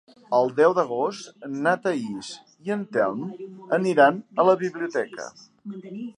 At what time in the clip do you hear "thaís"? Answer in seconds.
1.83-2.31